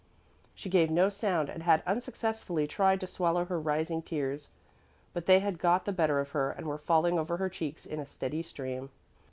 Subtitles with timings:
[0.55, 4.49] She gave no sound and had unsuccessfully tried to swallow her rising tears,
[5.13, 7.99] but they had got the better of her and were falling over her cheeks in
[7.99, 8.89] a steady stream.